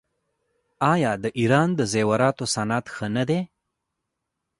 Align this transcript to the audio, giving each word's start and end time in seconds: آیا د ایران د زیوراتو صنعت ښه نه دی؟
آیا 0.93 1.11
د 1.23 1.25
ایران 1.39 1.69
د 1.75 1.81
زیوراتو 1.91 2.45
صنعت 2.55 2.85
ښه 2.95 3.07
نه 3.15 3.23
دی؟ 3.29 3.39